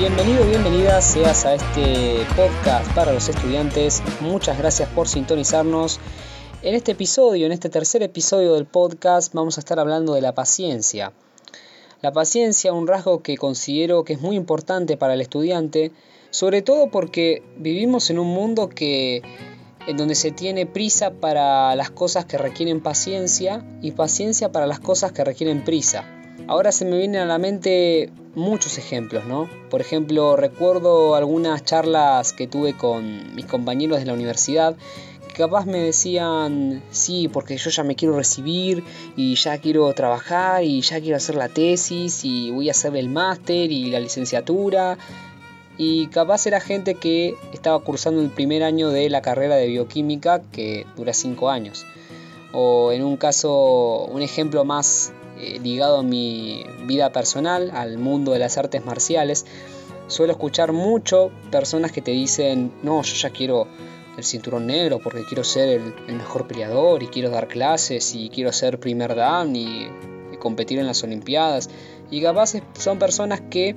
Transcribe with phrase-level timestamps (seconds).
[0.00, 4.02] Bienvenido, bienvenida seas a este podcast para los estudiantes.
[4.22, 6.00] Muchas gracias por sintonizarnos.
[6.62, 10.32] En este episodio, en este tercer episodio del podcast, vamos a estar hablando de la
[10.32, 11.12] paciencia.
[12.00, 15.92] La paciencia, un rasgo que considero que es muy importante para el estudiante,
[16.30, 19.20] sobre todo porque vivimos en un mundo que
[19.86, 24.80] en donde se tiene prisa para las cosas que requieren paciencia y paciencia para las
[24.80, 26.06] cosas que requieren prisa.
[26.48, 29.48] Ahora se me vienen a la mente muchos ejemplos, ¿no?
[29.70, 34.76] Por ejemplo, recuerdo algunas charlas que tuve con mis compañeros de la universidad
[35.30, 38.82] que capaz me decían, sí, porque yo ya me quiero recibir
[39.16, 43.08] y ya quiero trabajar y ya quiero hacer la tesis y voy a hacer el
[43.08, 44.98] máster y la licenciatura.
[45.78, 50.42] Y capaz era gente que estaba cursando el primer año de la carrera de bioquímica
[50.52, 51.86] que dura 5 años.
[52.52, 58.32] O en un caso, un ejemplo más eh, ligado a mi vida personal, al mundo
[58.32, 59.46] de las artes marciales,
[60.06, 63.66] suelo escuchar mucho personas que te dicen, no, yo ya quiero
[64.16, 68.52] el cinturón negro porque quiero ser el, mejor peleador y quiero dar clases y quiero
[68.52, 69.88] ser primer dan y,
[70.38, 71.68] competir en las Olimpiadas.
[72.10, 73.76] Y capaz son personas que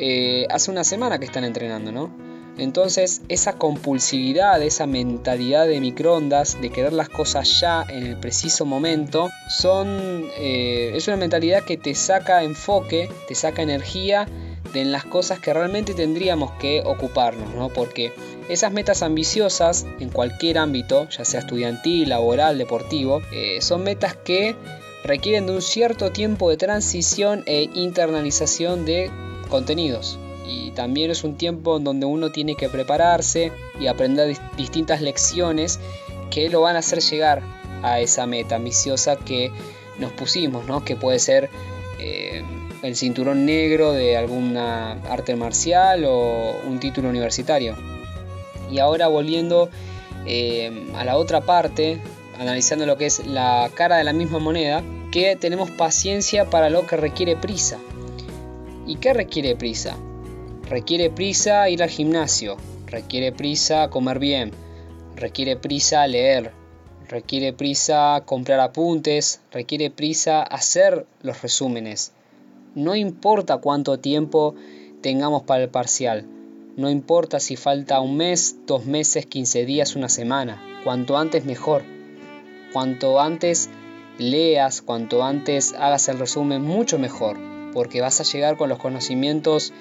[0.00, 2.10] eh, hace una semana que están entrenando, ¿no?
[2.56, 8.64] Entonces esa compulsividad, esa mentalidad de microondas, de querer las cosas ya en el preciso
[8.64, 14.28] momento, son, eh, es una mentalidad que te saca enfoque, te saca energía
[14.72, 17.68] de las cosas que realmente tendríamos que ocuparnos, ¿no?
[17.68, 18.12] Porque
[18.48, 24.56] esas metas ambiciosas en cualquier ámbito, ya sea estudiantil, laboral, deportivo, eh, son metas que
[25.04, 29.10] requieren de un cierto tiempo de transición e internalización de
[29.48, 35.00] contenidos y también es un tiempo en donde uno tiene que prepararse y aprender distintas
[35.00, 35.80] lecciones
[36.30, 37.42] que lo van a hacer llegar
[37.82, 39.50] a esa meta ambiciosa que
[39.98, 40.84] nos pusimos, ¿no?
[40.84, 41.48] que puede ser
[41.98, 42.42] eh,
[42.82, 47.76] el cinturón negro de alguna arte marcial o un título universitario.
[48.70, 49.70] Y ahora volviendo
[50.26, 52.00] eh, a la otra parte,
[52.38, 56.86] analizando lo que es la cara de la misma moneda, que tenemos paciencia para lo
[56.86, 57.78] que requiere prisa.
[58.86, 59.96] ¿Y qué requiere prisa?
[60.74, 62.56] Requiere prisa ir al gimnasio,
[62.88, 64.50] requiere prisa comer bien,
[65.14, 66.50] requiere prisa leer,
[67.08, 72.10] requiere prisa comprar apuntes, requiere prisa hacer los resúmenes.
[72.74, 74.56] No importa cuánto tiempo
[75.00, 76.26] tengamos para el parcial,
[76.76, 81.84] no importa si falta un mes, dos meses, quince días, una semana, cuanto antes mejor.
[82.72, 83.70] Cuanto antes
[84.18, 87.38] leas, cuanto antes hagas el resumen, mucho mejor,
[87.72, 89.72] porque vas a llegar con los conocimientos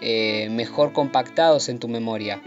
[0.00, 2.40] eh, mejor compactados en tu memoria.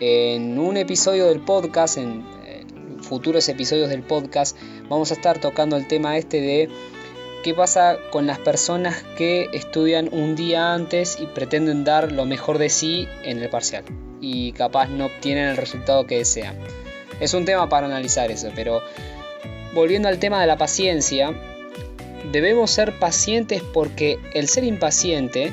[0.00, 2.24] En un episodio del podcast, en,
[3.02, 4.56] futuros episodios del podcast,
[4.88, 6.68] vamos a estar tocando el tema este de
[7.42, 12.58] qué pasa con las personas que estudian un día antes y pretenden dar lo mejor
[12.58, 13.84] de sí en el parcial
[14.20, 16.56] y capaz no obtienen el resultado que desean.
[17.20, 18.82] Es un tema para analizar eso, pero
[19.74, 21.34] volviendo al tema de la paciencia,
[22.30, 25.52] debemos ser pacientes porque el ser impaciente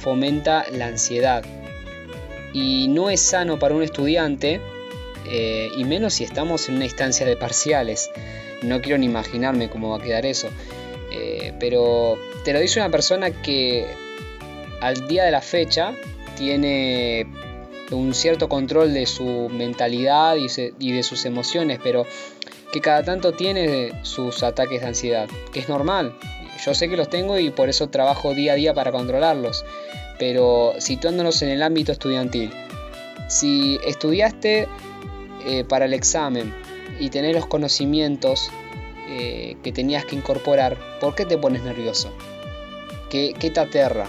[0.00, 1.44] fomenta la ansiedad.
[2.52, 4.60] Y no es sano para un estudiante,
[5.26, 8.10] eh, y menos si estamos en una instancia de parciales.
[8.62, 10.48] No quiero ni imaginarme cómo va a quedar eso.
[11.12, 13.86] Eh, pero te lo dice una persona que
[14.80, 15.94] al día de la fecha
[16.36, 17.26] tiene
[17.90, 22.06] un cierto control de su mentalidad y de sus emociones, pero
[22.72, 26.14] que cada tanto tiene sus ataques de ansiedad, que es normal,
[26.64, 29.64] yo sé que los tengo y por eso trabajo día a día para controlarlos.
[30.18, 32.52] Pero situándonos en el ámbito estudiantil,
[33.28, 34.68] si estudiaste
[35.46, 36.54] eh, para el examen
[36.98, 38.50] y tenés los conocimientos
[39.08, 42.12] eh, que tenías que incorporar, ¿por qué te pones nervioso?
[43.08, 44.06] ¿Qué, ¿Qué te aterra?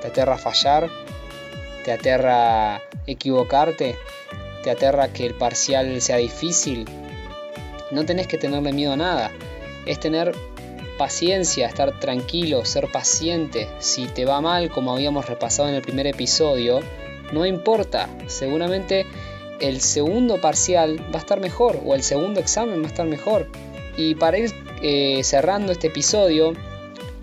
[0.00, 0.88] ¿Te aterra fallar?
[1.84, 3.96] ¿Te aterra equivocarte?
[4.64, 6.86] ¿Te aterra que el parcial sea difícil?
[7.90, 9.30] No tenés que tenerle miedo a nada.
[9.86, 10.34] Es tener
[10.98, 13.68] paciencia, estar tranquilo, ser paciente.
[13.78, 16.80] Si te va mal, como habíamos repasado en el primer episodio,
[17.32, 18.08] no importa.
[18.26, 19.06] Seguramente
[19.60, 23.48] el segundo parcial va a estar mejor o el segundo examen va a estar mejor.
[23.96, 24.52] Y para ir
[24.82, 26.54] eh, cerrando este episodio,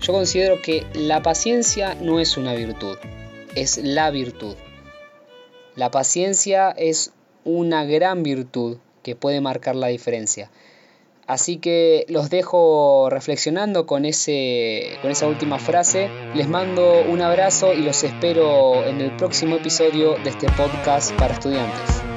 [0.00, 2.96] yo considero que la paciencia no es una virtud,
[3.54, 4.56] es la virtud.
[5.74, 7.12] La paciencia es
[7.44, 8.78] una gran virtud
[9.08, 10.50] que puede marcar la diferencia.
[11.26, 16.08] Así que los dejo reflexionando con, ese, con esa última frase.
[16.34, 21.34] Les mando un abrazo y los espero en el próximo episodio de este podcast para
[21.34, 22.07] estudiantes.